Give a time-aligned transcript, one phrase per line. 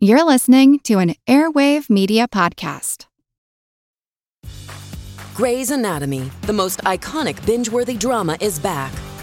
[0.00, 3.06] You're listening to an Airwave Media Podcast.
[5.34, 8.92] Grey's Anatomy, the most iconic binge worthy drama, is back,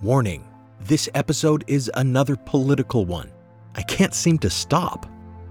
[0.00, 0.44] Warning
[0.82, 3.32] this episode is another political one.
[3.74, 5.10] I can't seem to stop.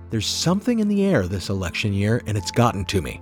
[0.10, 3.20] There's something in the air this election year, and it's gotten to me.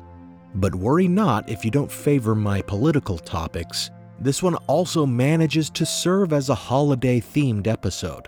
[0.54, 3.90] But worry not if you don't favor my political topics.
[4.20, 8.28] This one also manages to serve as a holiday themed episode.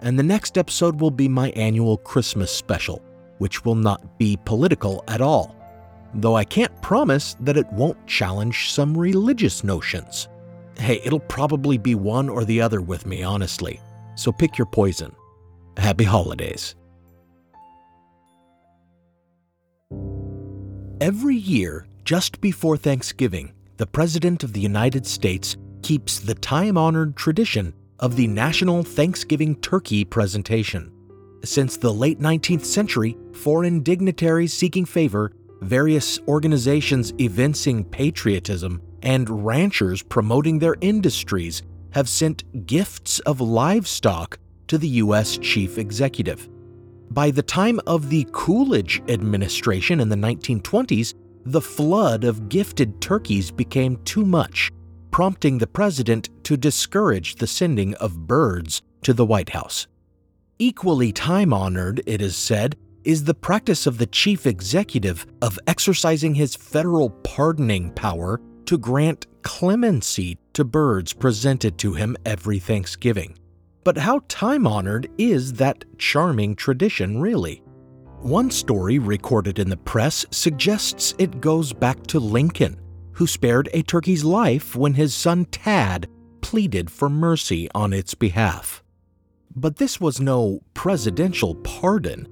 [0.00, 3.02] And the next episode will be my annual Christmas special,
[3.38, 5.56] which will not be political at all.
[6.14, 10.28] Though I can't promise that it won't challenge some religious notions.
[10.78, 13.80] Hey, it'll probably be one or the other with me, honestly.
[14.14, 15.14] So pick your poison.
[15.76, 16.74] Happy holidays.
[21.00, 27.16] Every year, just before Thanksgiving, the President of the United States keeps the time honored
[27.16, 30.90] tradition of the National Thanksgiving Turkey presentation.
[31.44, 40.02] Since the late 19th century, foreign dignitaries seeking favor, various organizations evincing patriotism, and ranchers
[40.02, 41.62] promoting their industries
[41.92, 44.36] have sent gifts of livestock
[44.66, 45.38] to the U.S.
[45.38, 46.48] chief executive.
[47.12, 51.14] By the time of the Coolidge administration in the 1920s,
[51.44, 54.72] the flood of gifted turkeys became too much,
[55.12, 59.86] prompting the president to discourage the sending of birds to the White House.
[60.58, 66.34] Equally time honored, it is said, is the practice of the chief executive of exercising
[66.34, 73.36] his federal pardoning power to grant clemency to birds presented to him every Thanksgiving.
[73.84, 77.62] But how time honored is that charming tradition, really?
[78.20, 82.80] One story recorded in the press suggests it goes back to Lincoln,
[83.12, 86.08] who spared a turkey's life when his son Tad
[86.40, 88.82] pleaded for mercy on its behalf.
[89.54, 92.26] But this was no presidential pardon.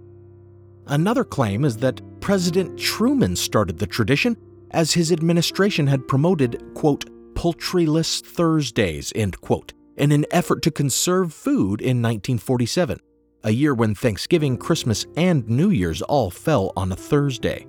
[0.86, 4.36] Another claim is that President Truman started the tradition
[4.74, 11.32] as his administration had promoted, quote, poultryless Thursdays, end quote, in an effort to conserve
[11.32, 12.98] food in 1947,
[13.44, 17.66] a year when Thanksgiving, Christmas, and New Year's all fell on a Thursday.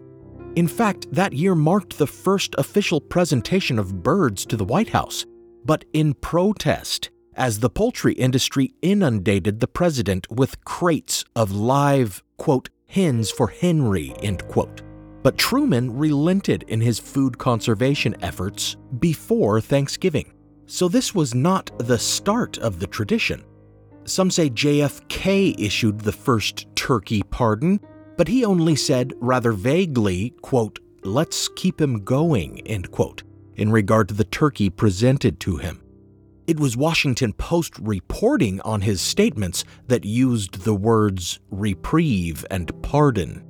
[0.55, 5.25] In fact, that year marked the first official presentation of birds to the White House,
[5.63, 12.69] but in protest, as the poultry industry inundated the president with crates of live, quote,
[12.87, 14.84] hens for Henry, end quote.
[15.25, 20.31] But Truman relented in his food conservation efforts before Thanksgiving.
[20.67, 23.43] So this was not the start of the tradition.
[24.03, 27.79] Some say JFK issued the first turkey pardon,
[28.17, 33.23] but he only said rather vaguely, quote, let's keep him going, end quote,
[33.55, 35.81] in regard to the turkey presented to him.
[36.45, 43.43] It was Washington Post reporting on his statements that used the words reprieve and pardon.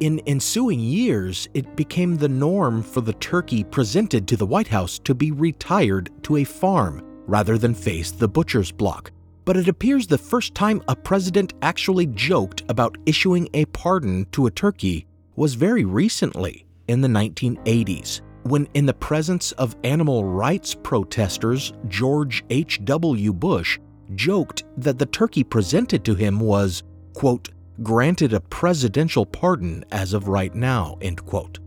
[0.00, 4.98] In ensuing years, it became the norm for the turkey presented to the White House
[5.00, 9.12] to be retired to a farm rather than face the butcher's block.
[9.44, 14.46] But it appears the first time a president actually joked about issuing a pardon to
[14.46, 15.06] a turkey
[15.36, 22.44] was very recently, in the 1980s, when, in the presence of animal rights protesters, George
[22.50, 23.32] H.W.
[23.32, 23.78] Bush
[24.14, 26.82] joked that the turkey presented to him was,
[27.14, 27.50] quote,
[27.82, 31.58] granted a presidential pardon as of right now, end quote.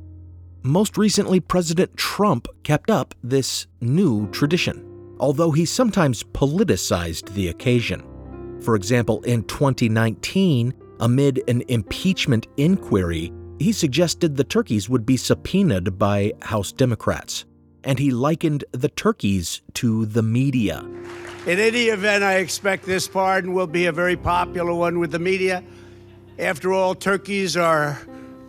[0.64, 8.04] Most recently, President Trump kept up this new tradition, although he sometimes politicized the occasion.
[8.62, 15.98] For example, in 2019, amid an impeachment inquiry, he suggested the turkeys would be subpoenaed
[15.98, 17.46] by House Democrats,
[17.84, 20.86] and he likened the turkeys to the media.
[21.46, 25.20] In any event, I expect this pardon will be a very popular one with the
[25.20, 25.64] media.
[26.40, 28.00] After all, turkeys are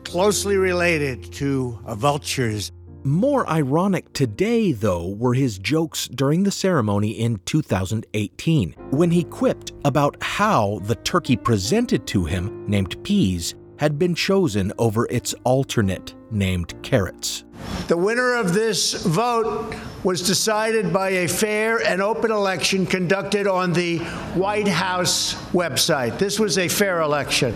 [0.05, 2.71] closely related to vultures.
[3.03, 9.73] More ironic today, though, were his jokes during the ceremony in 2018, when he quipped
[9.87, 16.15] about how the turkey presented to him, named Peas, had been chosen over its alternate,
[16.31, 17.45] named Carrots.
[17.89, 23.73] The winner of this vote was decided by a fair and open election conducted on
[23.73, 23.99] the
[24.35, 26.19] White House website.
[26.19, 27.55] This was a fair election.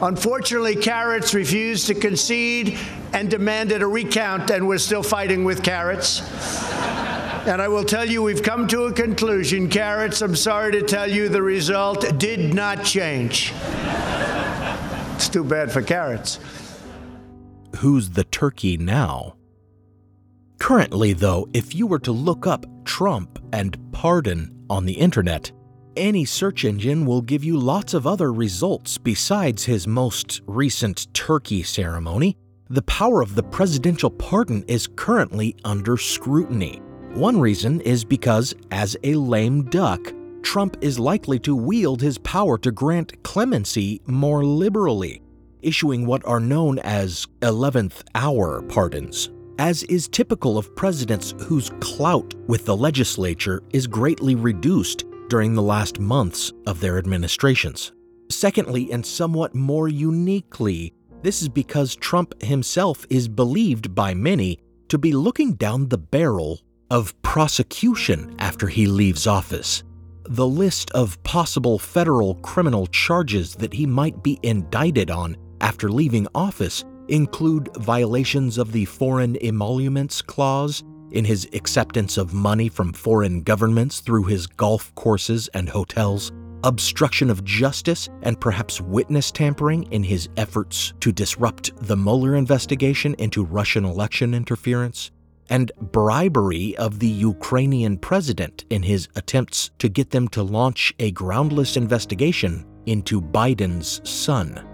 [0.00, 2.78] Unfortunately, Carrots refused to concede
[3.12, 6.22] and demanded a recount, and we're still fighting with Carrots.
[7.46, 9.68] And I will tell you, we've come to a conclusion.
[9.68, 13.52] Carrots, I'm sorry to tell you, the result did not change.
[15.14, 16.38] It's too bad for Carrots.
[17.76, 19.36] Who's the turkey now?
[20.58, 25.50] Currently, though, if you were to look up Trump and pardon on the internet,
[25.96, 31.62] any search engine will give you lots of other results besides his most recent turkey
[31.62, 32.36] ceremony.
[32.70, 36.80] The power of the presidential pardon is currently under scrutiny.
[37.12, 40.00] One reason is because, as a lame duck,
[40.42, 45.22] Trump is likely to wield his power to grant clemency more liberally,
[45.62, 52.34] issuing what are known as 11th hour pardons, as is typical of presidents whose clout
[52.46, 57.92] with the legislature is greatly reduced during the last months of their administrations.
[58.28, 60.92] Secondly, and somewhat more uniquely,
[61.22, 64.58] this is because Trump himself is believed by many
[64.88, 66.60] to be looking down the barrel
[66.90, 69.82] of prosecution after he leaves office.
[70.32, 76.26] The list of possible federal criminal charges that he might be indicted on after leaving
[76.34, 83.42] office include violations of the Foreign Emoluments Clause in his acceptance of money from foreign
[83.42, 86.32] governments through his golf courses and hotels,
[86.64, 93.14] obstruction of justice, and perhaps witness tampering in his efforts to disrupt the Mueller investigation
[93.18, 95.10] into Russian election interference,
[95.48, 101.10] and bribery of the Ukrainian president in his attempts to get them to launch a
[101.10, 104.66] groundless investigation into Biden's son.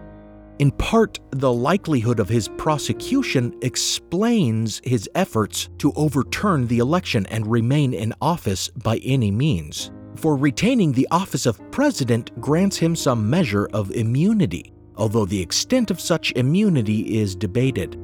[0.59, 7.47] In part, the likelihood of his prosecution explains his efforts to overturn the election and
[7.47, 9.93] remain in office by any means.
[10.17, 15.93] For retaining the office of president grants him some measure of immunity, although the extent
[15.93, 17.97] of such immunity is debated.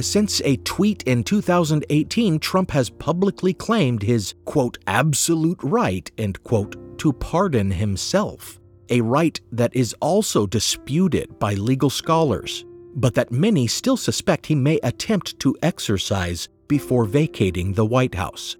[0.00, 6.98] Since a tweet in 2018, Trump has publicly claimed his, quote, absolute right, end quote,
[6.98, 8.60] to pardon himself
[8.90, 12.64] a right that is also disputed by legal scholars,
[12.94, 18.56] but that many still suspect he may attempt to exercise before vacating the White House.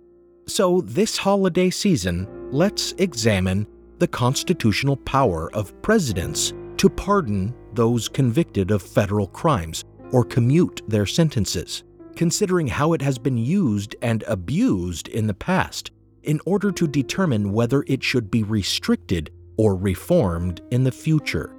[0.47, 3.67] So, this holiday season, let's examine
[3.99, 11.07] the constitutional power of presidents to pardon those convicted of federal crimes or commute their
[11.07, 15.91] sentences, considering how it has been used and abused in the past
[16.23, 21.55] in order to determine whether it should be restricted or reformed in the future.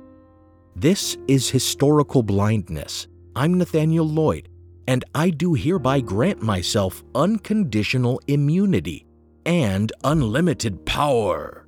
[0.75, 3.07] This is historical blindness.
[3.35, 4.49] I'm Nathaniel Lloyd,
[4.87, 9.05] and I do hereby grant myself unconditional immunity
[9.45, 11.67] and unlimited power.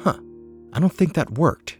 [0.00, 0.18] Huh,
[0.72, 1.78] I don't think that worked.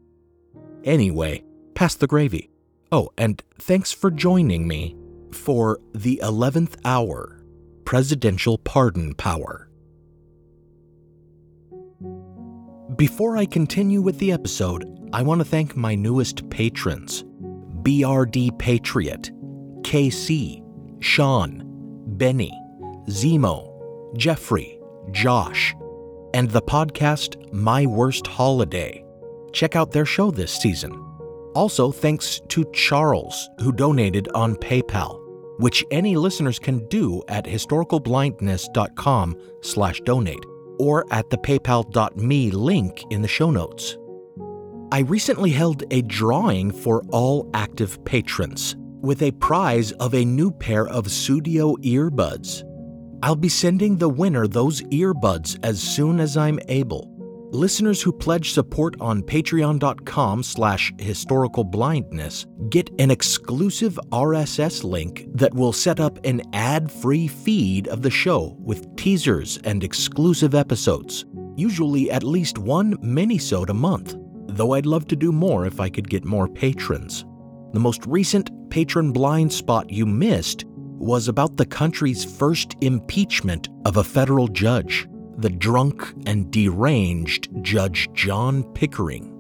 [0.85, 1.43] Anyway,
[1.75, 2.51] pass the gravy.
[2.97, 4.97] Oh, and thanks for joining me
[5.31, 7.45] for the 11th hour
[7.85, 9.69] presidential pardon power.
[12.97, 17.23] Before I continue with the episode, I want to thank my newest patrons
[17.83, 19.31] BRD Patriot,
[19.83, 20.65] KC,
[21.01, 21.65] Sean,
[22.17, 22.59] Benny,
[23.11, 25.75] Zemo, Jeffrey, Josh,
[26.33, 29.05] and the podcast My Worst Holiday.
[29.53, 31.06] Check out their show this season.
[31.57, 35.19] Also, thanks to Charles, who donated on PayPal,
[35.59, 40.45] which any listeners can do at historicalblindness.com slash donate
[40.79, 43.97] or at the paypal.me link in the show notes.
[44.93, 50.51] I recently held a drawing for all active patrons with a prize of a new
[50.51, 52.65] pair of Sudio earbuds.
[53.23, 57.16] I'll be sending the winner those earbuds as soon as I'm able.
[57.53, 65.73] Listeners who pledge support on patreon.com slash historicalblindness get an exclusive RSS link that will
[65.73, 71.25] set up an ad-free feed of the show with teasers and exclusive episodes,
[71.57, 74.17] usually at least one mini-sode a month,
[74.49, 77.25] though I'd love to do more if I could get more patrons.
[77.73, 83.99] The most recent patron blind spot you missed was about the country's first impeachment of
[83.99, 85.07] a federal judge
[85.39, 89.33] the drunk and deranged Judge John Pickering.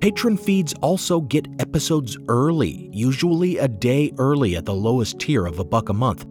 [0.00, 5.60] Patron feeds also get episodes early, usually a day early at the lowest tier of
[5.60, 6.26] a buck a month,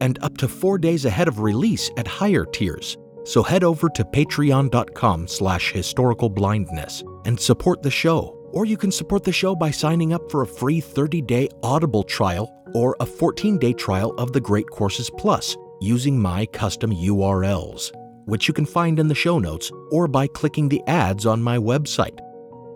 [0.00, 2.96] and up to four days ahead of release at higher tiers.
[3.24, 8.38] So head over to patreon.com slash historicalblindness and support the show.
[8.52, 12.52] Or you can support the show by signing up for a free 30-day Audible trial
[12.74, 17.90] or a 14-day trial of the Great Courses Plus using my custom URLs,
[18.26, 21.56] which you can find in the show notes or by clicking the ads on my
[21.56, 22.18] website.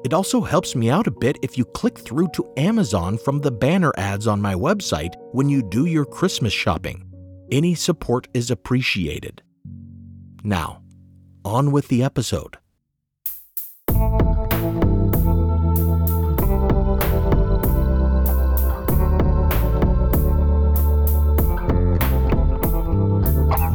[0.05, 3.51] It also helps me out a bit if you click through to Amazon from the
[3.51, 7.05] banner ads on my website when you do your Christmas shopping.
[7.53, 9.43] Any support is appreciated.
[10.43, 10.83] Now,
[11.45, 12.57] on with the episode.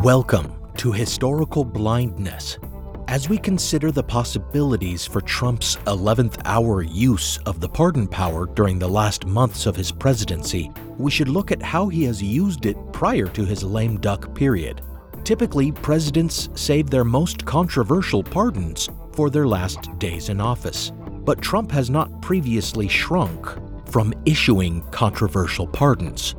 [0.03, 2.57] Welcome to Historical Blindness.
[3.07, 8.79] As we consider the possibilities for Trump's 11th hour use of the pardon power during
[8.79, 12.77] the last months of his presidency, we should look at how he has used it
[12.91, 14.81] prior to his lame duck period.
[15.23, 20.91] Typically, presidents save their most controversial pardons for their last days in office.
[21.23, 23.47] But Trump has not previously shrunk
[23.89, 26.35] from issuing controversial pardons.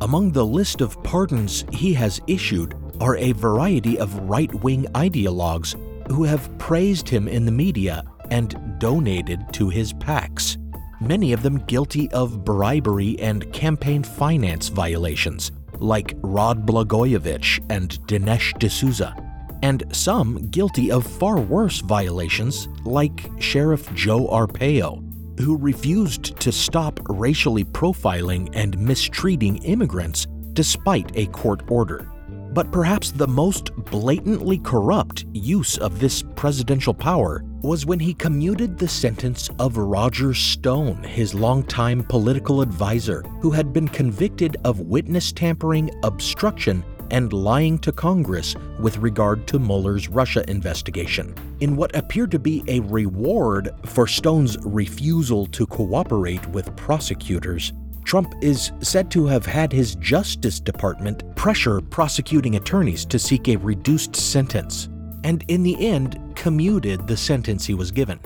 [0.00, 5.74] Among the list of pardons he has issued are a variety of right wing ideologues
[6.08, 10.56] who have praised him in the media and donated to his PACs,
[11.00, 18.52] many of them guilty of bribery and campaign finance violations, like Rod Blagojevich and Dinesh
[18.58, 19.14] D'Souza,
[19.62, 25.02] and some guilty of far worse violations, like Sheriff Joe Arpaio,
[25.40, 32.10] who refused to stop racially profiling and mistreating immigrants despite a court order.
[32.56, 38.78] But perhaps the most blatantly corrupt use of this presidential power was when he commuted
[38.78, 45.32] the sentence of Roger Stone, his longtime political advisor, who had been convicted of witness
[45.32, 52.30] tampering, obstruction, and lying to Congress with regard to Mueller's Russia investigation, in what appeared
[52.30, 57.74] to be a reward for Stone's refusal to cooperate with prosecutors
[58.06, 63.56] Trump is said to have had his Justice Department pressure prosecuting attorneys to seek a
[63.56, 64.88] reduced sentence,
[65.24, 68.20] and in the end, commuted the sentence he was given.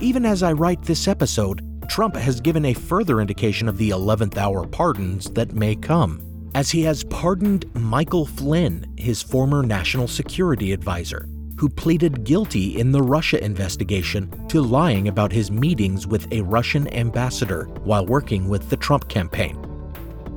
[0.00, 4.36] Even as I write this episode, Trump has given a further indication of the 11th
[4.36, 6.20] hour pardons that may come,
[6.56, 11.28] as he has pardoned Michael Flynn, his former national security advisor,
[11.64, 16.86] who pleaded guilty in the Russia investigation to lying about his meetings with a Russian
[16.92, 19.58] ambassador while working with the Trump campaign.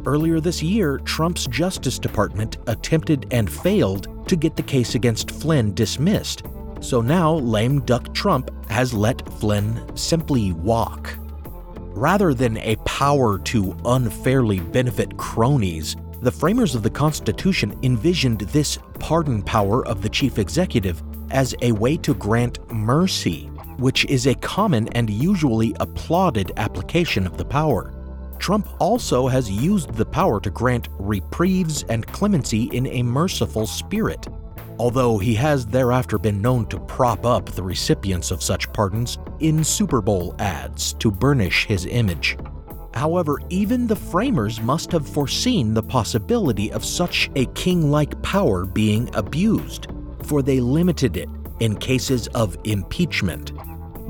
[0.06, 5.74] Earlier this year, Trump's Justice Department attempted and failed to get the case against Flynn
[5.74, 6.44] dismissed.
[6.80, 11.14] So now, lame duck Trump has let Flynn simply walk.
[11.94, 18.80] Rather than a power to unfairly benefit cronies, the framers of the Constitution envisioned this
[19.00, 23.46] pardon power of the chief executive as a way to grant mercy,
[23.78, 27.94] which is a common and usually applauded application of the power.
[28.40, 34.28] Trump also has used the power to grant reprieves and clemency in a merciful spirit,
[34.80, 39.64] although he has thereafter been known to prop up the recipients of such pardons in
[39.64, 42.38] Super Bowl ads to burnish his image.
[42.94, 48.66] However, even the framers must have foreseen the possibility of such a king like power
[48.66, 49.88] being abused,
[50.28, 51.30] for they limited it
[51.60, 53.52] in cases of impeachment.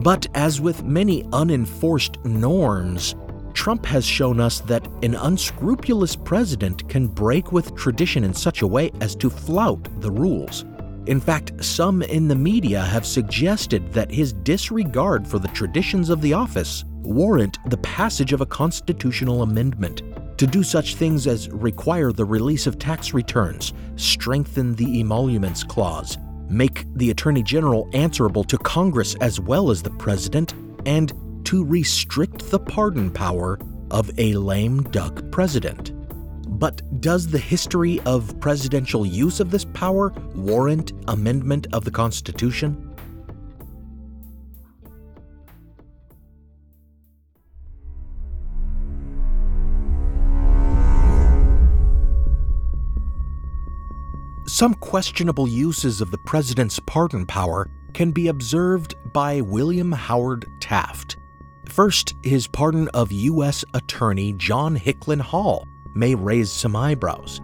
[0.04, 3.16] But as with many unenforced norms,
[3.54, 8.68] Trump has shown us that an unscrupulous president can break with tradition in such a
[8.68, 10.66] way as to flout the rules.
[11.08, 16.22] In fact, some in the media have suggested that his disregard for the traditions of
[16.22, 20.04] the office warrant the passage of a constitutional amendment
[20.38, 26.18] to do such things as require the release of tax returns, strengthen the emoluments clause,
[26.50, 30.54] make the Attorney General answerable to Congress as well as the President,
[30.86, 31.14] and
[31.46, 33.60] to restrict the pardon power
[33.92, 35.94] of a lame duck president.
[36.60, 42.87] But does the history of presidential use of this power warrant amendment of the Constitution?
[54.58, 61.18] Some questionable uses of the president's pardon power can be observed by William Howard Taft.
[61.66, 63.64] First, his pardon of U.S.
[63.76, 67.40] Attorney John Hicklin Hall may raise some eyebrows.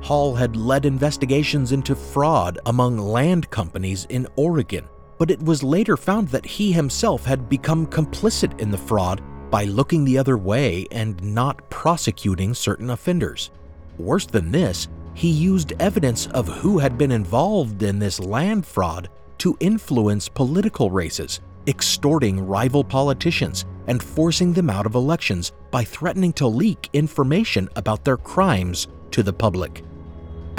[0.00, 5.96] Hall had led investigations into fraud among land companies in Oregon, but it was later
[5.96, 10.88] found that he himself had become complicit in the fraud by looking the other way
[10.90, 13.52] and not prosecuting certain offenders.
[13.98, 19.08] Worse than this, he used evidence of who had been involved in this land fraud
[19.38, 26.34] to influence political races, extorting rival politicians and forcing them out of elections by threatening
[26.34, 29.82] to leak information about their crimes to the public.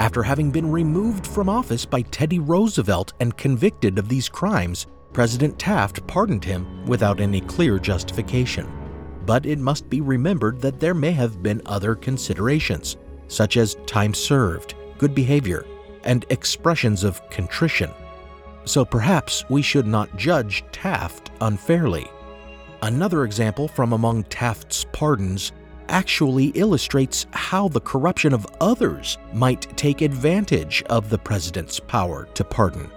[0.00, 5.56] After having been removed from office by Teddy Roosevelt and convicted of these crimes, President
[5.56, 8.68] Taft pardoned him without any clear justification.
[9.24, 12.96] But it must be remembered that there may have been other considerations,
[13.28, 15.64] such as time served, good behavior,
[16.04, 17.90] and expressions of contrition.
[18.64, 22.10] So perhaps we should not judge Taft unfairly.
[22.82, 25.52] Another example from among Taft's pardons
[25.88, 32.44] actually illustrates how the corruption of others might take advantage of the president's power to
[32.44, 32.90] pardon.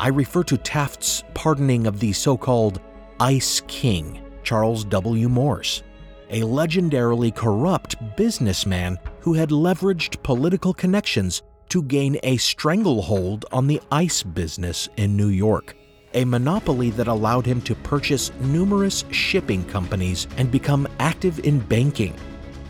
[0.00, 2.80] I refer to Taft's pardoning of the so called
[3.20, 5.28] Ice King, Charles W.
[5.28, 5.82] Morse,
[6.32, 13.80] a legendarily corrupt businessman who had leveraged political connections to gain a stranglehold on the
[13.90, 15.76] ice business in New York
[16.14, 22.14] a monopoly that allowed him to purchase numerous shipping companies and become active in banking.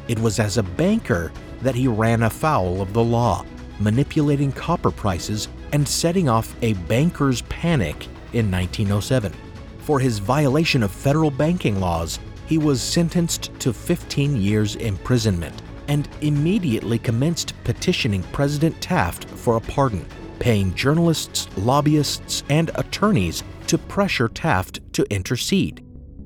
[0.09, 3.45] It was as a banker that he ran afoul of the law,
[3.79, 9.33] manipulating copper prices and setting off a banker's panic in 1907.
[9.79, 12.19] For his violation of federal banking laws,
[12.53, 19.61] he was sentenced to 15 years imprisonment and immediately commenced petitioning President Taft for a
[19.63, 20.05] pardon
[20.39, 25.83] paying journalists, lobbyists, and attorneys to pressure Taft to intercede.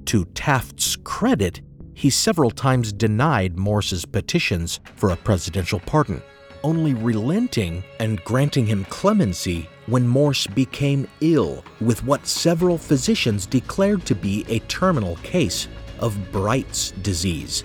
[0.06, 1.60] To Taft's credit,
[1.94, 6.20] he several times denied Morse's petitions for a presidential pardon,
[6.64, 14.04] only relenting and granting him clemency when Morse became ill with what several physicians declared
[14.06, 15.68] to be a terminal case
[16.00, 17.64] of Bright's disease.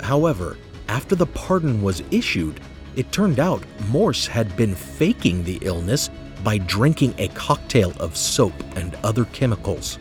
[0.00, 0.56] However,
[0.88, 2.60] after the pardon was issued,
[2.96, 6.10] it turned out Morse had been faking the illness
[6.42, 9.98] by drinking a cocktail of soap and other chemicals.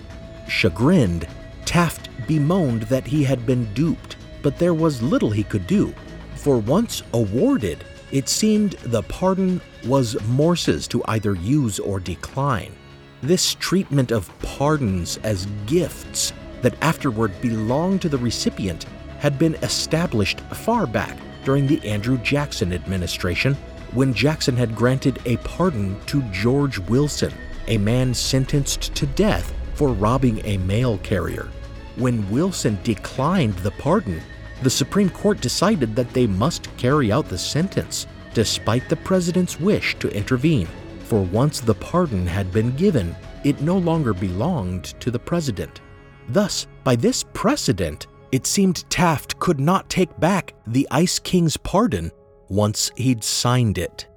[0.47, 1.27] Chagrined,
[1.65, 5.93] Taft bemoaned that he had been duped, but there was little he could do.
[6.35, 12.73] For once awarded, it seemed the pardon was Morse's to either use or decline.
[13.21, 18.85] This treatment of pardons as gifts that afterward belonged to the recipient
[19.19, 23.55] had been established far back during the Andrew Jackson administration
[23.93, 27.33] when Jackson had granted a pardon to George Wilson,
[27.67, 31.49] a man sentenced to death for robbing a mail carrier.
[31.95, 34.21] When Wilson declined the pardon,
[34.61, 39.95] the Supreme Court decided that they must carry out the sentence, despite the president's wish
[39.99, 40.67] to intervene.
[41.05, 45.81] For once the pardon had been given, it no longer belonged to the president.
[46.29, 52.11] Thus, by this precedent, it seemed Taft could not take back the Ice King's pardon
[52.49, 54.07] once he'd signed it.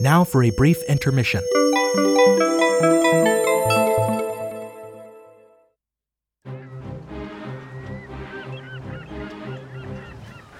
[0.00, 1.42] Now for a brief intermission.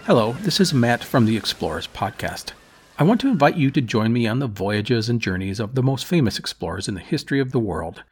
[0.04, 2.52] Hello, this is Matt from the Explorers Podcast.
[3.00, 5.84] I want to invite you to join me on the voyages and journeys of the
[5.84, 8.02] most famous explorers in the history of the world.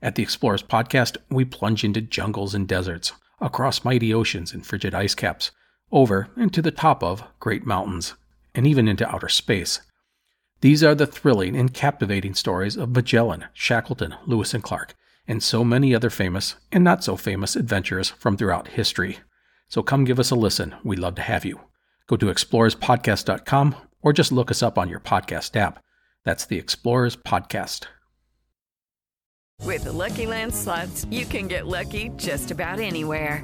[0.00, 4.94] At the Explorers Podcast, we plunge into jungles and deserts, across mighty oceans and frigid
[4.94, 5.50] ice caps,
[5.90, 8.14] over and to the top of great mountains,
[8.54, 9.82] and even into outer space.
[10.62, 14.94] These are the thrilling and captivating stories of Magellan, Shackleton, Lewis and Clark,
[15.28, 19.18] and so many other famous and not so famous adventurers from throughout history.
[19.68, 20.74] So come give us a listen.
[20.82, 21.60] We'd love to have you.
[22.06, 25.78] Go to explorerspodcast.com or just look us up on your podcast app.
[26.24, 27.86] That's the Explorers Podcast.
[29.64, 33.42] With the Lucky Land slots, you can get lucky just about anywhere.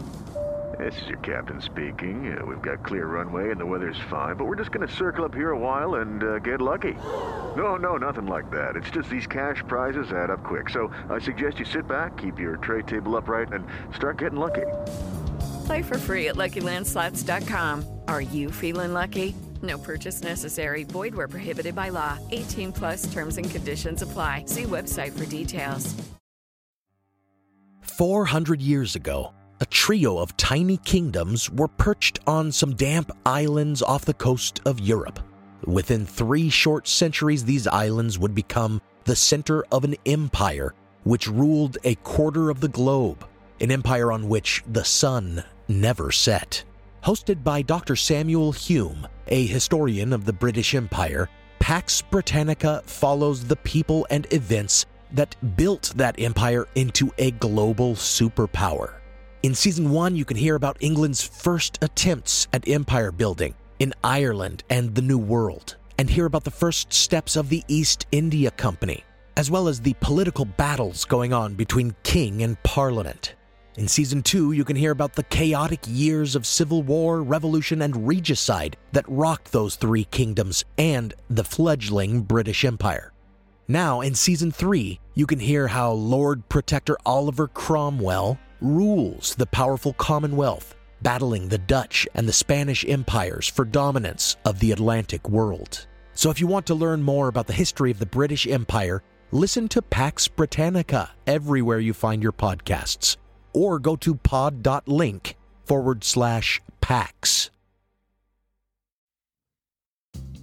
[0.78, 2.36] This is your captain speaking.
[2.36, 5.24] Uh, we've got clear runway and the weather's fine, but we're just going to circle
[5.24, 6.94] up here a while and uh, get lucky.
[7.56, 8.76] No, no, nothing like that.
[8.76, 10.68] It's just these cash prizes add up quick.
[10.68, 14.66] So I suggest you sit back, keep your tray table upright, and start getting lucky.
[15.68, 17.84] Play for free at LuckyLandSlots.com.
[18.08, 19.34] Are you feeling lucky?
[19.60, 20.84] No purchase necessary.
[20.84, 22.18] Void where prohibited by law.
[22.30, 24.44] 18 plus terms and conditions apply.
[24.46, 25.94] See website for details.
[27.82, 34.06] 400 years ago, a trio of tiny kingdoms were perched on some damp islands off
[34.06, 35.20] the coast of Europe.
[35.66, 40.72] Within three short centuries, these islands would become the center of an empire
[41.04, 43.22] which ruled a quarter of the globe,
[43.60, 46.64] an empire on which the sun never set.
[47.04, 47.94] Hosted by Dr.
[47.96, 51.28] Samuel Hume, a historian of the British Empire,
[51.58, 58.94] Pax Britannica follows the people and events that built that empire into a global superpower.
[59.42, 64.64] In season one, you can hear about England's first attempts at empire building in Ireland
[64.68, 69.04] and the New World, and hear about the first steps of the East India Company,
[69.36, 73.34] as well as the political battles going on between king and parliament.
[73.78, 78.08] In season two, you can hear about the chaotic years of civil war, revolution, and
[78.08, 83.12] regicide that rocked those three kingdoms and the fledgling British Empire.
[83.68, 89.92] Now, in season three, you can hear how Lord Protector Oliver Cromwell rules the powerful
[89.92, 95.86] Commonwealth, battling the Dutch and the Spanish empires for dominance of the Atlantic world.
[96.14, 99.68] So, if you want to learn more about the history of the British Empire, listen
[99.68, 103.16] to Pax Britannica everywhere you find your podcasts
[103.52, 107.50] or go to pod.link forward slash PAX.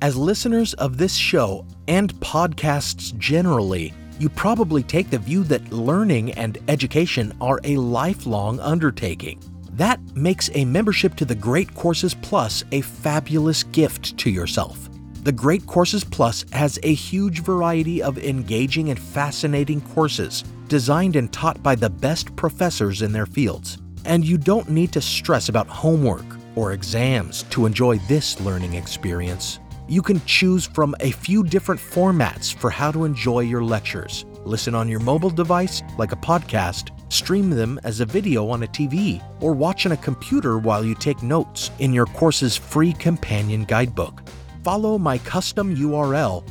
[0.01, 6.33] As listeners of this show and podcasts generally, you probably take the view that learning
[6.33, 9.41] and education are a lifelong undertaking.
[9.71, 14.89] That makes a membership to the Great Courses Plus a fabulous gift to yourself.
[15.23, 21.31] The Great Courses Plus has a huge variety of engaging and fascinating courses designed and
[21.31, 23.77] taught by the best professors in their fields.
[24.05, 26.25] And you don't need to stress about homework
[26.55, 29.59] or exams to enjoy this learning experience.
[29.87, 34.25] You can choose from a few different formats for how to enjoy your lectures.
[34.43, 38.67] Listen on your mobile device, like a podcast, stream them as a video on a
[38.67, 43.63] TV, or watch on a computer while you take notes in your course's free companion
[43.63, 44.23] guidebook.
[44.63, 46.43] Follow my custom URL,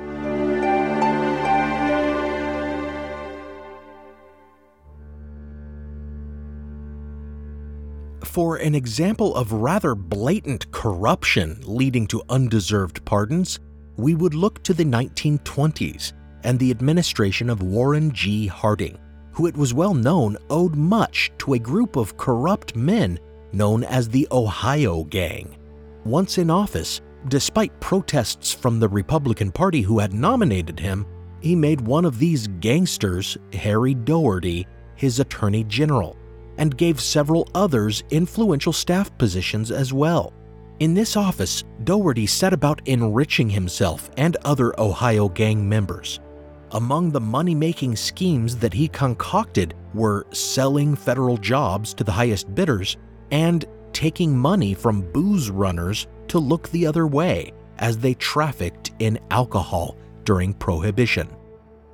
[8.22, 13.60] For an example of rather blatant corruption leading to undeserved pardons,
[13.96, 16.12] we would look to the 1920s
[16.44, 18.46] and the administration of Warren G.
[18.46, 18.98] Harding,
[19.32, 23.18] who it was well known owed much to a group of corrupt men
[23.52, 25.56] known as the Ohio Gang.
[26.04, 31.06] Once in office, Despite protests from the Republican Party who had nominated him,
[31.40, 34.66] he made one of these gangsters, Harry Daugherty,
[34.96, 36.16] his Attorney General,
[36.58, 40.32] and gave several others influential staff positions as well.
[40.80, 46.18] In this office, Daugherty set about enriching himself and other Ohio gang members.
[46.74, 52.54] Among the money making schemes that he concocted were selling federal jobs to the highest
[52.54, 52.96] bidders
[53.30, 59.18] and taking money from booze runners to look the other way as they trafficked in
[59.30, 61.28] alcohol during Prohibition.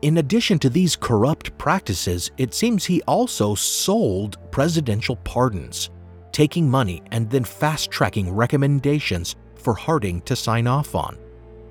[0.03, 5.91] In addition to these corrupt practices, it seems he also sold presidential pardons,
[6.31, 11.19] taking money and then fast tracking recommendations for Harding to sign off on.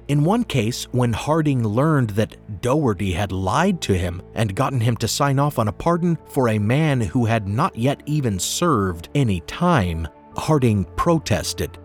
[0.08, 4.96] In one case, when Harding learned that Daugherty had lied to him and gotten him
[4.98, 9.10] to sign off on a pardon for a man who had not yet even served
[9.16, 11.78] any time, Harding protested.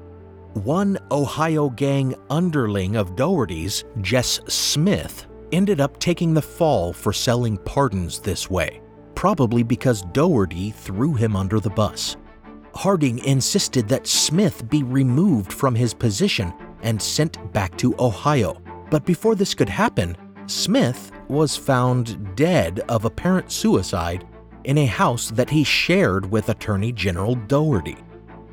[0.52, 7.56] One Ohio gang underling of Daugherty's, Jess Smith, ended up taking the fall for selling
[7.58, 8.80] pardons this way,
[9.16, 12.16] probably because Daugherty threw him under the bus.
[12.74, 18.60] Harding insisted that Smith be removed from his position and sent back to Ohio.
[18.90, 20.16] But before this could happen,
[20.46, 24.26] Smith was found dead of apparent suicide
[24.64, 27.96] in a house that he shared with Attorney General Daugherty.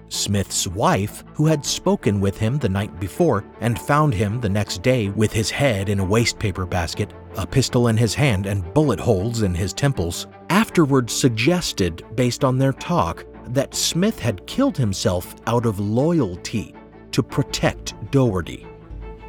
[0.08, 4.82] Smith's wife, who had spoken with him the night before and found him the next
[4.82, 9.00] day with his head in a wastepaper basket, a pistol in his hand, and bullet
[9.00, 15.36] holes in his temples, afterwards suggested, based on their talk, that Smith had killed himself
[15.46, 16.74] out of loyalty
[17.12, 18.66] to protect Daugherty.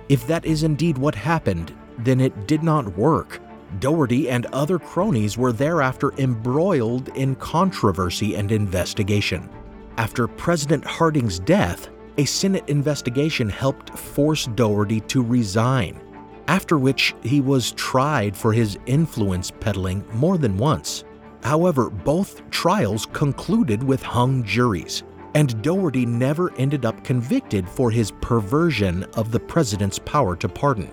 [0.09, 3.41] If that is indeed what happened, then it did not work.
[3.79, 9.49] Daugherty and other cronies were thereafter embroiled in controversy and investigation.
[9.97, 16.01] After President Harding's death, a Senate investigation helped force Daugherty to resign,
[16.49, 21.05] after which he was tried for his influence peddling more than once.
[21.43, 28.13] However, both trials concluded with hung juries, and Daugherty never ended up convicted for his
[28.21, 30.91] perversion of the president's power to pardon.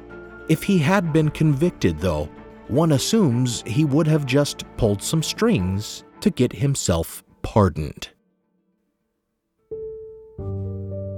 [0.49, 2.29] If he had been convicted, though,
[2.67, 8.09] one assumes he would have just pulled some strings to get himself pardoned.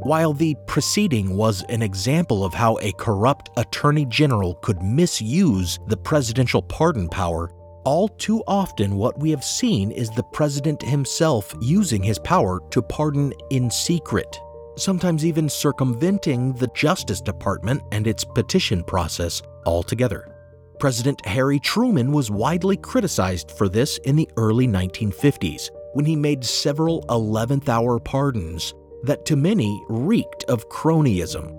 [0.03, 5.97] While the proceeding was an example of how a corrupt attorney general could misuse the
[5.97, 7.51] presidential pardon power,
[7.83, 12.81] all too often what we have seen is the president himself using his power to
[12.81, 14.39] pardon in secret,
[14.77, 20.35] sometimes even circumventing the Justice Department and its petition process altogether.
[20.79, 26.45] President Harry Truman was widely criticized for this in the early 1950s when he made
[26.45, 31.55] several 11th hour pardons that to many reeked of cronyism.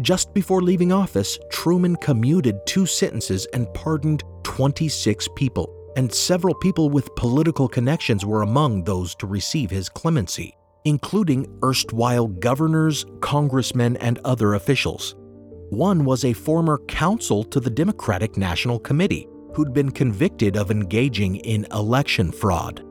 [0.00, 6.90] Just before leaving office, Truman commuted two sentences and pardoned 26 people, and several people
[6.90, 14.18] with political connections were among those to receive his clemency, including erstwhile governors, congressmen, and
[14.24, 15.14] other officials.
[15.70, 21.36] One was a former counsel to the Democratic National Committee who'd been convicted of engaging
[21.36, 22.84] in election fraud.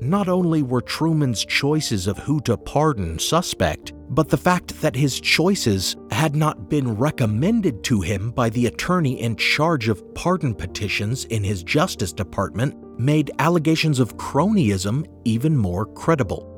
[0.00, 5.20] Not only were Truman's choices of who to pardon suspect, but the fact that his
[5.20, 11.24] choices had not been recommended to him by the attorney in charge of pardon petitions
[11.26, 16.50] in his Justice Department made allegations of cronyism even more credible.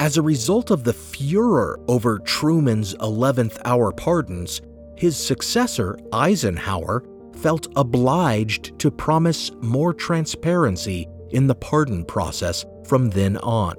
[0.00, 4.60] As a result of the furor over Truman's 11th hour pardons,
[4.96, 7.04] his successor, Eisenhower,
[7.36, 13.76] felt obliged to promise more transparency in the pardon process from then on.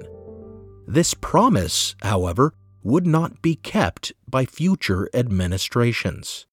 [0.86, 6.46] This promise, however, would not be kept by future administrations.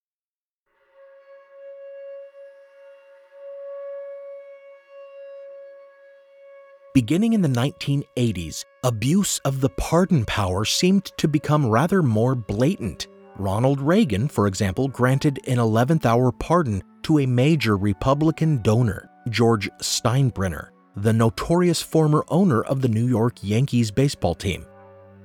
[6.93, 13.05] Beginning in the 1980s, abuse of the pardon power seemed to become rather more blatant.
[13.37, 19.69] Ronald Reagan, for example, granted an 11th hour pardon to a major Republican donor, George
[19.79, 24.65] Steinbrenner, the notorious former owner of the New York Yankees baseball team.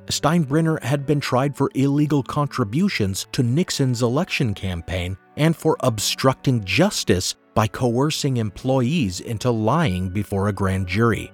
[0.07, 7.35] Steinbrenner had been tried for illegal contributions to Nixon's election campaign and for obstructing justice
[7.55, 11.33] by coercing employees into lying before a grand jury.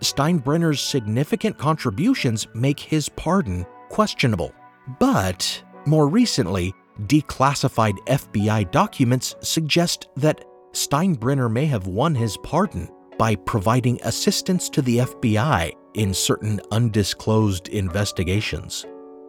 [0.00, 4.52] Steinbrenner's significant contributions make his pardon questionable.
[4.98, 6.74] But more recently,
[7.06, 14.82] declassified FBI documents suggest that Steinbrenner may have won his pardon by providing assistance to
[14.82, 18.86] the FBI in certain undisclosed investigations.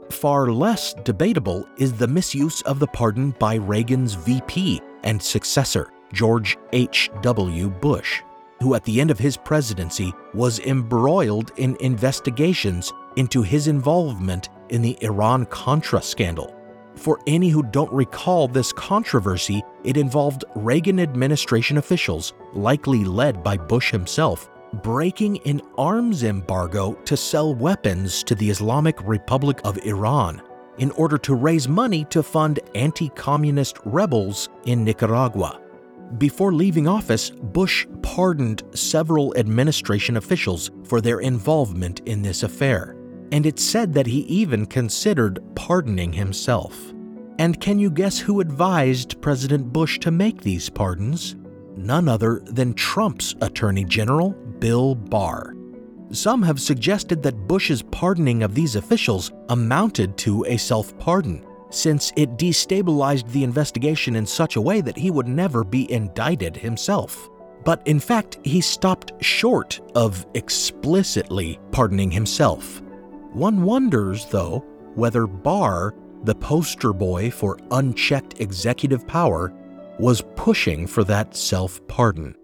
[0.09, 6.57] Far less debatable is the misuse of the pardon by Reagan's VP and successor, George
[6.73, 7.69] H.W.
[7.69, 8.21] Bush,
[8.61, 14.81] who at the end of his presidency was embroiled in investigations into his involvement in
[14.81, 16.55] the Iran Contra scandal.
[16.95, 23.57] For any who don't recall this controversy, it involved Reagan administration officials, likely led by
[23.57, 30.41] Bush himself, breaking an arms embargo to sell weapons to the Islamic Republic of Iran
[30.77, 35.59] in order to raise money to fund anti communist rebels in Nicaragua.
[36.17, 42.95] Before leaving office, Bush pardoned several administration officials for their involvement in this affair
[43.31, 46.93] and it's said that he even considered pardoning himself.
[47.39, 51.35] And can you guess who advised President Bush to make these pardons?
[51.77, 55.55] None other than Trump's Attorney General, Bill Barr.
[56.11, 62.13] Some have suggested that Bush's pardoning of these officials amounted to a self pardon, since
[62.15, 67.29] it destabilized the investigation in such a way that he would never be indicted himself.
[67.65, 72.81] But in fact, he stopped short of explicitly pardoning himself.
[73.33, 74.63] One wonders, though,
[74.95, 79.53] whether Barr, the poster boy for unchecked executive power,
[79.97, 82.35] was pushing for that self pardon.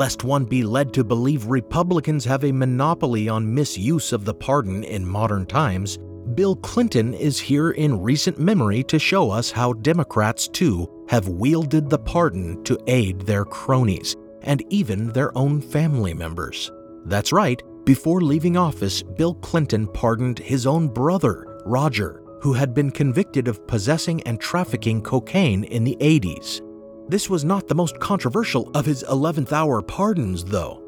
[0.00, 4.82] Lest one be led to believe Republicans have a monopoly on misuse of the pardon
[4.82, 5.98] in modern times,
[6.34, 11.90] Bill Clinton is here in recent memory to show us how Democrats, too, have wielded
[11.90, 16.72] the pardon to aid their cronies, and even their own family members.
[17.04, 22.90] That's right, before leaving office, Bill Clinton pardoned his own brother, Roger, who had been
[22.90, 26.62] convicted of possessing and trafficking cocaine in the 80s.
[27.10, 30.80] This was not the most controversial of his 11th hour pardons, though.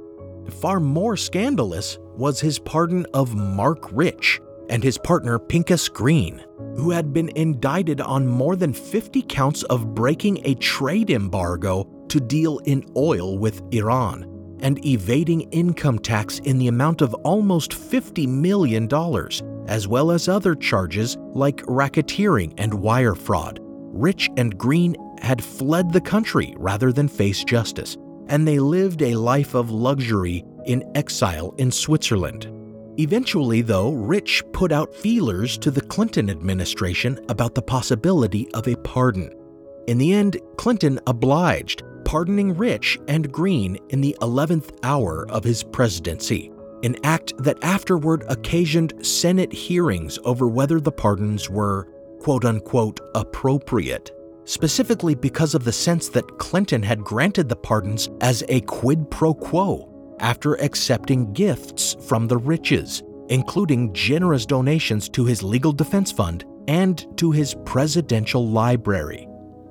[0.61, 6.41] Far more scandalous was his pardon of Marc Rich and his partner Pincus Green,
[6.77, 12.21] who had been indicted on more than 50 counts of breaking a trade embargo to
[12.21, 14.23] deal in oil with Iran
[14.61, 18.89] and evading income tax in the amount of almost $50 million,
[19.69, 23.59] as well as other charges like racketeering and wire fraud.
[23.61, 27.97] Rich and Green had fled the country rather than face justice,
[28.29, 32.49] and they lived a life of luxury in exile in Switzerland.
[32.99, 38.77] Eventually, though, Rich put out feelers to the Clinton administration about the possibility of a
[38.77, 39.33] pardon.
[39.87, 45.63] In the end, Clinton obliged, pardoning Rich and Green in the 11th hour of his
[45.63, 51.89] presidency, an act that afterward occasioned Senate hearings over whether the pardons were
[52.21, 54.11] quote unquote appropriate,
[54.45, 59.35] specifically because of the sense that Clinton had granted the pardons as a quid pro
[59.35, 59.89] quo
[60.21, 67.07] after accepting gifts from the riches, including generous donations to his legal defense fund and
[67.17, 69.29] to his presidential library,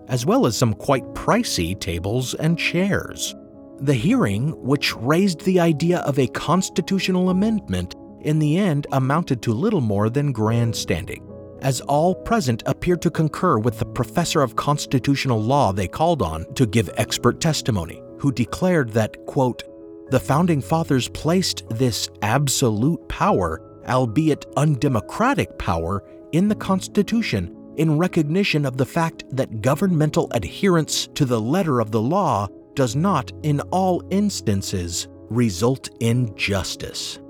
[0.08, 3.36] as well as some quite pricey tables and chairs.
[3.80, 9.54] The hearing, which raised the idea of a constitutional amendment, in the end amounted to
[9.54, 11.28] little more than grandstanding,
[11.62, 16.52] as all present appeared to concur with the professor of constitutional law they called on
[16.56, 19.64] to give expert testimony, who declared that, quote,
[20.10, 28.66] the founding fathers placed this absolute power, albeit undemocratic power, in the Constitution in recognition
[28.66, 33.62] of the fact that governmental adherence to the letter of the law does not, in
[33.72, 37.21] all instances, result in justice.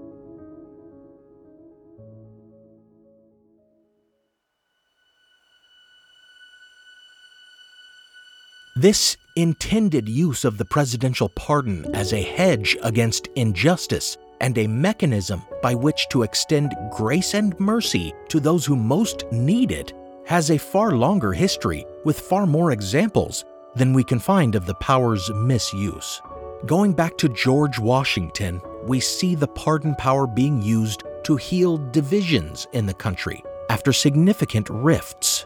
[8.81, 15.43] This intended use of the presidential pardon as a hedge against injustice and a mechanism
[15.61, 19.93] by which to extend grace and mercy to those who most need it
[20.25, 24.73] has a far longer history with far more examples than we can find of the
[24.73, 26.19] power's misuse.
[26.65, 32.65] Going back to George Washington, we see the pardon power being used to heal divisions
[32.73, 35.45] in the country after significant rifts.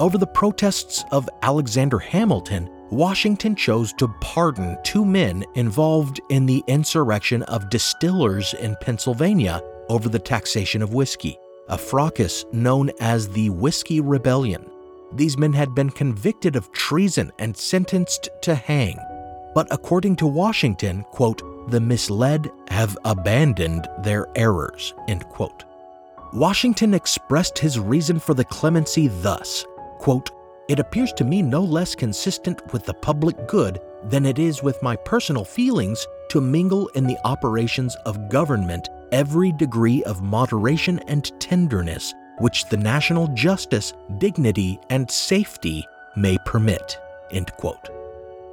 [0.00, 6.64] Over the protests of Alexander Hamilton, Washington chose to pardon two men involved in the
[6.66, 13.50] insurrection of distillers in Pennsylvania over the taxation of whiskey, a fracas known as the
[13.50, 14.68] Whiskey Rebellion.
[15.12, 18.98] These men had been convicted of treason and sentenced to hang.
[19.54, 25.62] But according to Washington, quote, the misled have abandoned their errors, end quote.
[26.32, 29.64] Washington expressed his reason for the clemency thus,
[30.04, 30.30] quote,
[30.68, 34.82] it appears to me no less consistent with the public good than it is with
[34.82, 41.32] my personal feelings to mingle in the operations of government every degree of moderation and
[41.40, 45.82] tenderness which the national justice, dignity, and safety
[46.16, 46.98] may permit.
[47.30, 47.88] End quote.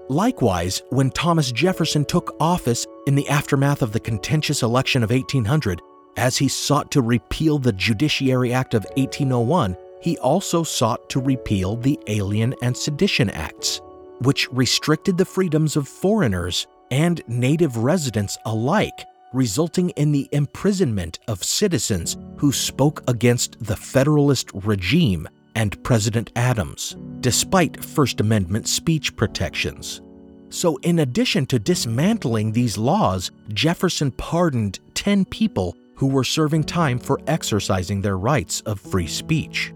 [0.08, 5.82] Likewise, when Thomas Jefferson took office in the aftermath of the contentious election of 1800,
[6.16, 11.76] as he sought to repeal the Judiciary Act of 1801, he also sought to repeal
[11.76, 13.82] the Alien and Sedition Acts,
[14.20, 21.44] which restricted the freedoms of foreigners and native residents alike, resulting in the imprisonment of
[21.44, 30.02] citizens who spoke against the Federalist regime and President Adams, despite First Amendment speech protections.
[30.50, 37.00] So, in addition to dismantling these laws, Jefferson pardoned 10 people who were serving time
[37.00, 39.72] for exercising their rights of free speech.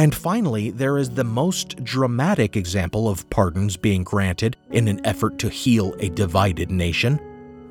[0.00, 5.38] And finally, there is the most dramatic example of pardons being granted in an effort
[5.40, 7.20] to heal a divided nation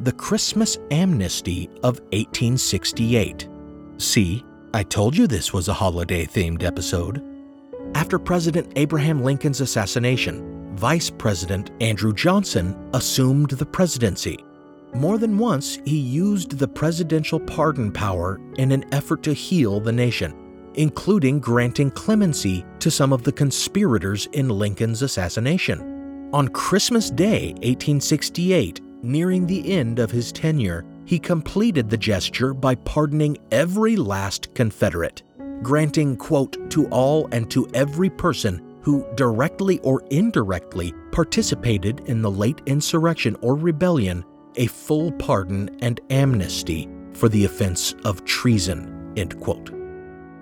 [0.02, 3.50] the Christmas amnesty of 1868.
[3.98, 4.46] See,
[4.76, 7.24] I told you this was a holiday themed episode.
[7.96, 14.38] After President Abraham Lincoln's assassination, Vice President Andrew Johnson assumed the presidency.
[14.94, 19.92] More than once, he used the presidential pardon power in an effort to heal the
[19.92, 20.49] nation
[20.80, 26.30] including granting clemency to some of the conspirators in Lincoln's assassination.
[26.34, 32.76] On Christmas Day, 1868, nearing the end of his tenure, he completed the gesture by
[32.76, 35.22] pardoning every last Confederate,
[35.62, 42.32] granting, quote, to all and to every person who directly or indirectly participated in the
[42.32, 44.24] late insurrection or rebellion
[44.56, 49.14] a full pardon and amnesty for the offense of treason.
[49.18, 49.79] End quote.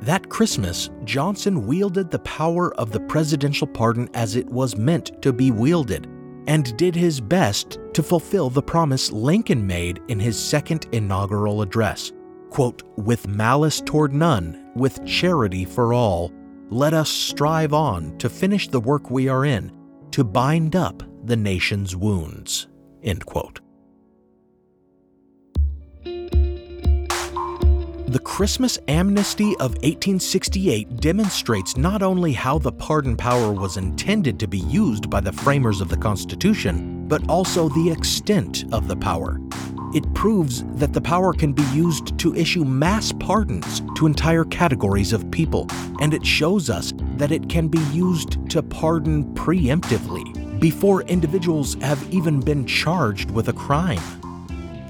[0.01, 5.33] That Christmas, Johnson wielded the power of the presidential pardon as it was meant to
[5.33, 6.07] be wielded
[6.47, 12.13] and did his best to fulfill the promise Lincoln made in his second inaugural address.
[12.49, 16.31] Quote, with malice toward none, with charity for all,
[16.69, 19.71] let us strive on to finish the work we are in,
[20.11, 22.67] to bind up the nation's wounds.
[23.03, 23.59] End quote.
[28.09, 34.47] The Christmas amnesty of 1868 demonstrates not only how the pardon power was intended to
[34.47, 39.41] be used by the framers of the Constitution, but also the extent of the power.
[39.93, 45.11] It proves that the power can be used to issue mass pardons to entire categories
[45.11, 45.67] of people,
[45.99, 52.01] and it shows us that it can be used to pardon preemptively before individuals have
[52.13, 53.99] even been charged with a crime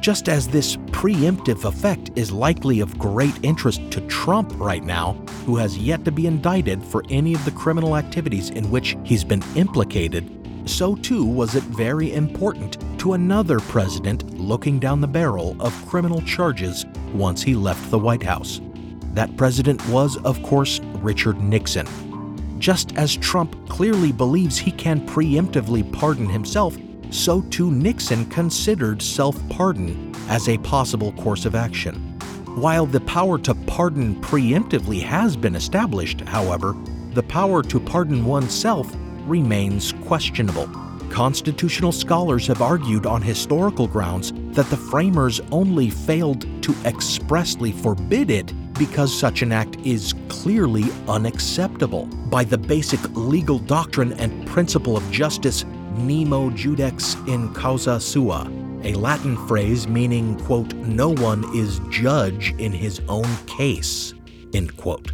[0.08, 5.12] just as this preemptive effect is likely of great interest to Trump right now,
[5.46, 9.26] who has yet to be indicted for any of the criminal activities in which he's
[9.26, 10.32] been implicated,
[10.64, 16.22] so too was it very important to another president looking down the barrel of criminal
[16.22, 18.62] charges once he left the White House.
[19.12, 21.86] That president was, of course, Richard Nixon.
[22.60, 26.78] Just as Trump clearly believes he can preemptively pardon himself
[27.10, 31.96] so too Nixon considered self pardon as a possible course of action.
[32.56, 36.76] While the power to pardon preemptively has been established, however,
[37.14, 38.92] the power to pardon oneself
[39.26, 40.68] remains questionable.
[41.10, 48.30] Constitutional scholars have argued on historical grounds that the framers only failed to expressly forbid
[48.30, 54.98] it because such an act is clearly unacceptable by the basic legal doctrine and principle
[54.98, 55.66] of justice
[55.98, 58.50] nemo judex in causa sua,
[58.84, 64.14] a Latin phrase meaning, quote, no one is judge in his own case,
[64.54, 65.12] end quote.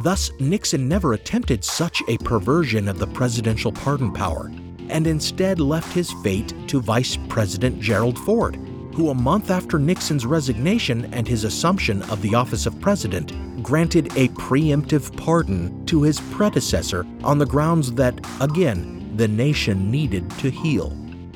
[0.00, 4.52] Thus, Nixon never attempted such a perversion of the presidential pardon power,
[4.88, 8.56] and instead left his fate to Vice President Gerald Ford,
[8.94, 14.06] who a month after Nixon's resignation and his assumption of the office of president, granted
[14.16, 20.48] a preemptive pardon to his predecessor on the grounds that, again, the nation needed to
[20.48, 20.92] heal.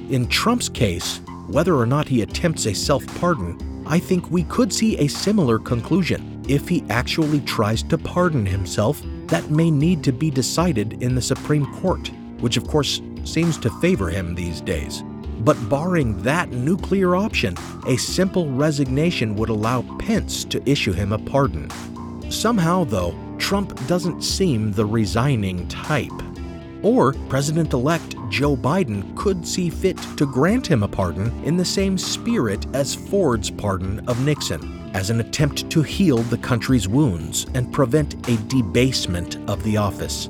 [0.08, 4.72] In Trump's case, whether or not he attempts a self pardon, I think we could
[4.72, 6.44] see a similar conclusion.
[6.48, 11.20] If he actually tries to pardon himself, that may need to be decided in the
[11.20, 12.08] Supreme Court,
[12.38, 15.02] which of course seems to favor him these days.
[15.40, 17.56] But barring that nuclear option,
[17.88, 21.68] a simple resignation would allow Pence to issue him a pardon.
[22.30, 26.12] Somehow, though, Trump doesn't seem the resigning type.
[26.82, 31.64] Or President elect Joe Biden could see fit to grant him a pardon in the
[31.64, 37.46] same spirit as Ford's pardon of Nixon, as an attempt to heal the country's wounds
[37.54, 40.28] and prevent a debasement of the office.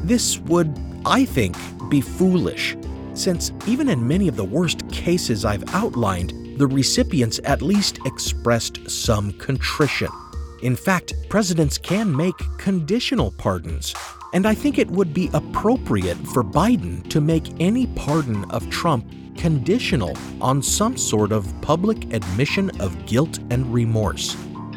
[0.00, 1.56] This would, I think,
[1.88, 2.76] be foolish,
[3.14, 8.88] since even in many of the worst cases I've outlined, the recipients at least expressed
[8.88, 10.08] some contrition.
[10.62, 13.94] In fact, presidents can make conditional pardons,
[14.32, 19.06] and I think it would be appropriate for Biden to make any pardon of Trump
[19.36, 24.34] conditional on some sort of public admission of guilt and remorse,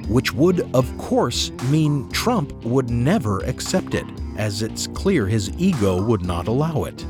[0.08, 4.06] which would, of course, mean Trump would never accept it,
[4.38, 7.06] as it's clear his ego would not allow it.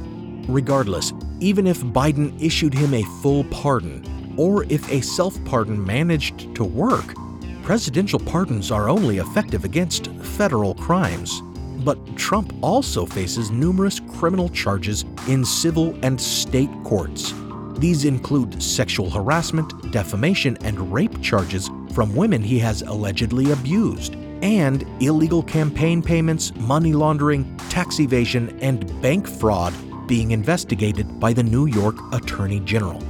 [0.48, 6.56] Regardless, even if Biden issued him a full pardon, or if a self pardon managed
[6.56, 7.14] to work,
[7.62, 11.44] presidential pardons are only effective against federal crimes.
[11.84, 17.34] But Trump also faces numerous criminal charges in civil and state courts.
[17.78, 24.86] These include sexual harassment, defamation, and rape charges from women he has allegedly abused, and
[25.02, 29.74] illegal campaign payments, money laundering, tax evasion, and bank fraud
[30.08, 33.02] being investigated by the New York Attorney General.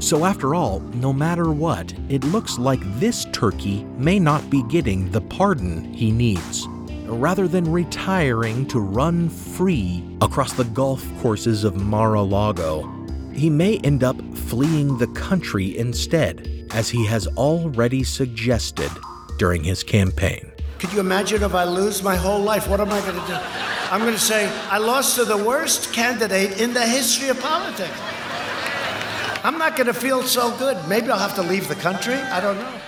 [0.00, 5.10] So, after all, no matter what, it looks like this turkey may not be getting
[5.10, 6.66] the pardon he needs
[7.08, 12.88] rather than retiring to run free across the golf courses of Mar a Lago.
[13.32, 18.90] He may end up fleeing the country instead, as he has already suggested
[19.38, 20.50] during his campaign.
[20.78, 22.68] Could you imagine if I lose my whole life?
[22.68, 23.38] What am I going to do?
[23.90, 27.98] I'm going to say, I lost to the worst candidate in the history of politics.
[29.44, 30.76] I'm not going to feel so good.
[30.88, 32.14] Maybe I'll have to leave the country.
[32.14, 32.80] I don't know.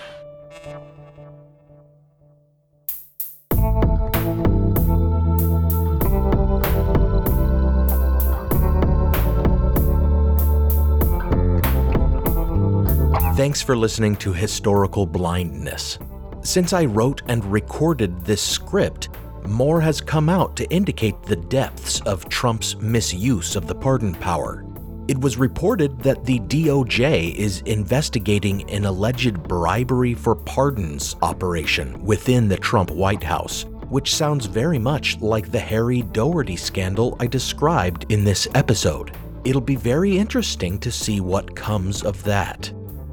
[13.41, 15.99] Thanks for listening to Historical Blindness.
[16.43, 19.09] Since I wrote and recorded this script,
[19.47, 24.67] more has come out to indicate the depths of Trump's misuse of the pardon power.
[25.09, 32.47] It was reported that the DOJ is investigating an alleged bribery for pardons operation within
[32.47, 38.05] the Trump White House, which sounds very much like the Harry Daugherty scandal I described
[38.13, 39.17] in this episode.
[39.45, 42.71] It'll be very interesting to see what comes of that.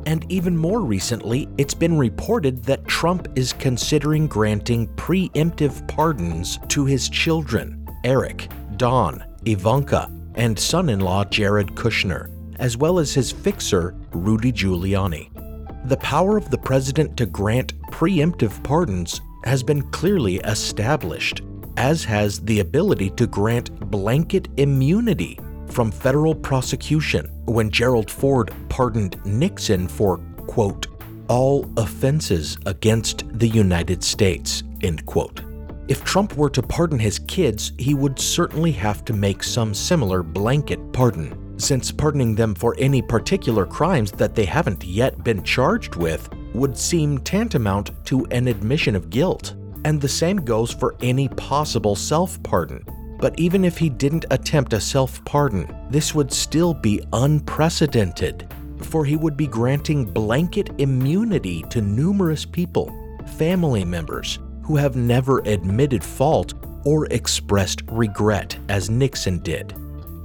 [0.07, 6.85] And even more recently, it's been reported that Trump is considering granting preemptive pardons to
[6.85, 8.47] his children, Eric,
[8.77, 15.29] Don, Ivanka, and son in law Jared Kushner, as well as his fixer, Rudy Giuliani.
[15.89, 21.41] The power of the president to grant preemptive pardons has been clearly established,
[21.75, 25.37] as has the ability to grant blanket immunity
[25.71, 30.87] from federal prosecution when Gerald Ford pardoned Nixon for, quote,
[31.27, 35.41] all offenses against the United States, end quote.
[35.87, 40.21] If Trump were to pardon his kids, he would certainly have to make some similar
[40.21, 45.95] blanket pardon, since pardoning them for any particular crimes that they haven't yet been charged
[45.95, 49.55] with would seem tantamount to an admission of guilt.
[49.85, 52.83] And the same goes for any possible self pardon.
[53.19, 58.47] But even if he didn't attempt a self pardon, this would still be unprecedented,
[58.81, 62.93] for he would be granting blanket immunity to numerous people,
[63.37, 66.53] family members, who have never admitted fault
[66.85, 69.73] or expressed regret as Nixon did.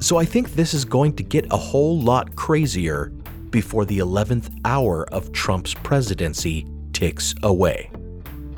[0.01, 3.13] So I think this is going to get a whole lot crazier
[3.51, 7.91] before the 11th hour of Trump's presidency ticks away.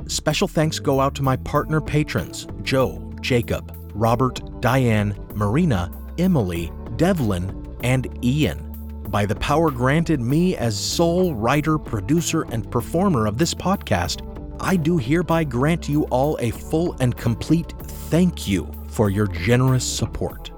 [0.06, 7.76] Special thanks go out to my partner patrons Joe, Jacob, Robert, Diane, Marina, Emily, Devlin,
[7.82, 8.70] and Ian.
[9.08, 14.28] By the power granted me as sole writer, producer, and performer of this podcast,
[14.60, 17.74] I do hereby grant you all a full and complete
[18.10, 20.50] thank you for your generous support.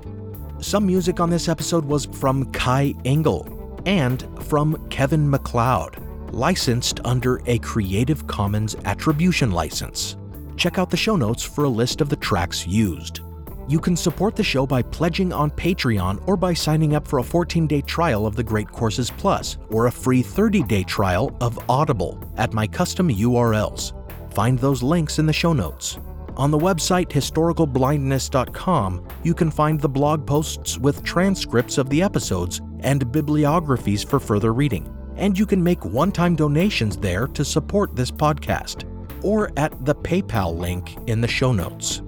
[0.60, 5.98] Some music on this episode was from Kai Engel and from Kevin MacLeod,
[6.32, 10.16] licensed under a Creative Commons Attribution license.
[10.56, 13.20] Check out the show notes for a list of the tracks used.
[13.68, 17.24] You can support the show by pledging on Patreon or by signing up for a
[17.24, 21.58] 14 day trial of the Great Courses Plus or a free 30 day trial of
[21.68, 23.92] Audible at my custom URLs.
[24.32, 25.98] Find those links in the show notes.
[26.36, 32.60] On the website historicalblindness.com, you can find the blog posts with transcripts of the episodes
[32.80, 34.92] and bibliographies for further reading.
[35.16, 38.84] And you can make one time donations there to support this podcast,
[39.24, 42.02] or at the PayPal link in the show notes.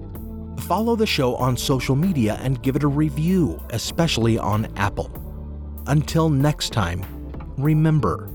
[0.69, 5.09] Follow the show on social media and give it a review, especially on Apple.
[5.87, 7.03] Until next time,
[7.57, 8.29] remember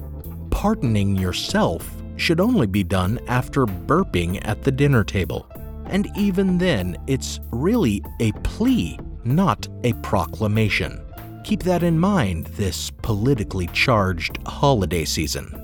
[0.50, 5.48] pardoning yourself should only be done after burping at the dinner table.
[5.86, 11.00] And even then, it's really a plea, not a proclamation.
[11.44, 15.63] Keep that in mind this politically charged holiday season.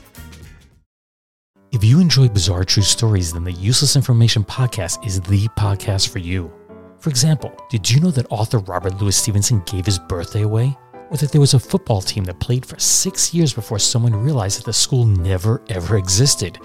[1.71, 6.19] If you enjoy bizarre true stories, then the Useless Information Podcast is the podcast for
[6.19, 6.51] you.
[6.99, 10.77] For example, did you know that author Robert Louis Stevenson gave his birthday away?
[11.09, 14.59] Or that there was a football team that played for six years before someone realized
[14.59, 16.59] that the school never ever existed?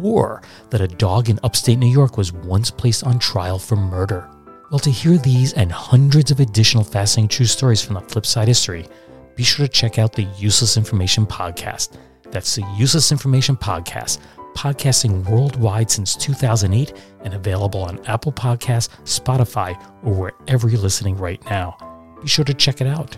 [0.00, 4.30] Or that a dog in upstate New York was once placed on trial for murder?
[4.70, 8.86] Well, to hear these and hundreds of additional fascinating true stories from the Flipside history,
[9.34, 11.96] be sure to check out the Useless Information Podcast.
[12.30, 14.20] That's the Useless Information Podcast
[14.54, 16.92] podcasting worldwide since 2008
[17.22, 21.76] and available on Apple Podcasts, Spotify, or wherever you're listening right now.
[22.20, 23.16] Be sure to check it out.